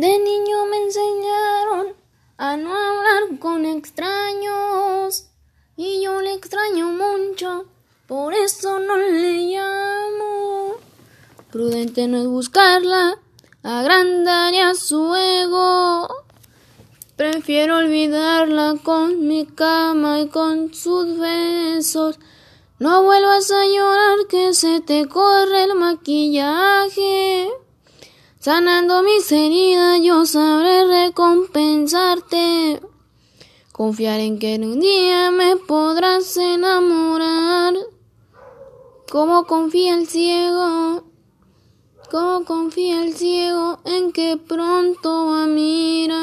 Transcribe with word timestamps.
De 0.00 0.18
niño 0.18 0.64
me 0.70 0.78
enseñaron 0.78 1.94
a 2.38 2.56
no 2.56 2.74
hablar 2.74 3.38
con 3.38 3.66
extraños 3.66 5.26
y 5.76 6.02
yo 6.02 6.22
le 6.22 6.32
extraño 6.32 6.86
mucho, 6.88 7.66
por 8.06 8.32
eso 8.32 8.80
no 8.80 8.96
le 8.96 9.52
llamo. 9.52 10.76
Prudente 11.52 12.08
no 12.08 12.16
es 12.16 12.26
buscarla, 12.28 13.18
agrandaría 13.62 14.74
su 14.74 15.14
ego. 15.14 16.08
Prefiero 17.16 17.76
olvidarla 17.76 18.76
con 18.82 19.28
mi 19.28 19.44
cama 19.44 20.20
y 20.20 20.28
con 20.28 20.72
sus 20.72 21.18
besos. 21.18 22.18
No 22.78 23.02
vuelvas 23.02 23.50
a 23.50 23.66
llorar 23.66 24.26
que 24.30 24.54
se 24.54 24.80
te 24.80 25.06
corre 25.06 25.64
el 25.64 25.74
maquillaje. 25.74 27.19
Sanando 28.42 29.02
mis 29.02 29.30
heridas 29.32 30.00
yo 30.02 30.24
sabré 30.24 30.86
recompensarte. 30.86 32.80
Confiar 33.70 34.20
en 34.20 34.38
que 34.38 34.54
un 34.56 34.80
día 34.80 35.30
me 35.30 35.56
podrás 35.56 36.38
enamorar. 36.38 37.74
Como 39.10 39.44
confía 39.44 39.94
el 39.94 40.08
ciego, 40.08 41.04
como 42.10 42.46
confía 42.46 43.02
el 43.02 43.12
ciego 43.12 43.80
en 43.84 44.10
que 44.10 44.38
pronto 44.38 45.26
va 45.26 45.44
a 45.44 45.46
mirar. 45.46 46.19